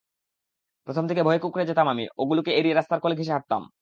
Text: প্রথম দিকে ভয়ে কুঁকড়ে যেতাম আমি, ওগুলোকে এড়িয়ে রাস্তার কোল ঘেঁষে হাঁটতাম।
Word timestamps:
প্রথম 0.87 1.03
দিকে 1.07 1.21
ভয়ে 1.23 1.39
কুঁকড়ে 1.39 1.65
যেতাম 1.65 1.87
আমি, 1.87 2.03
ওগুলোকে 2.17 2.51
এড়িয়ে 2.51 2.75
রাস্তার 2.75 2.99
কোল 2.99 3.13
ঘেঁষে 3.15 3.33
হাঁটতাম। 3.33 3.61